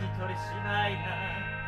[0.00, 1.60] 一人しないな。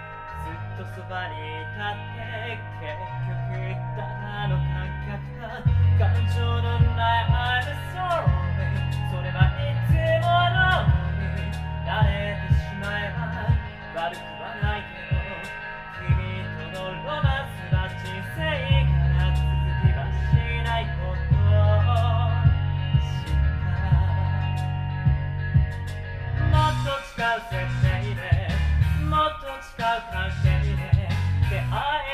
[0.42, 2.98] ずっとそばにいたって結
[3.30, 3.62] 局
[3.94, 7.31] ただの感覚が感情のない
[29.62, 30.52] ska kanske
[31.50, 32.11] det är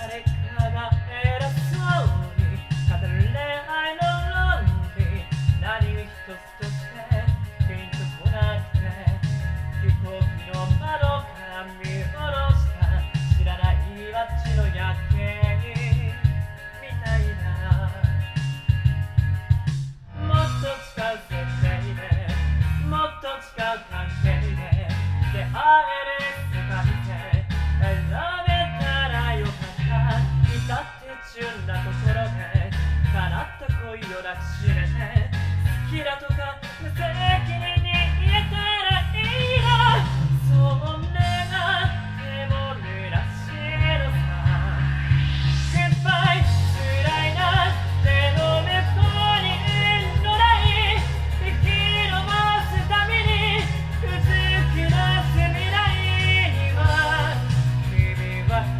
[0.00, 0.39] Hare
[58.50, 58.79] bye.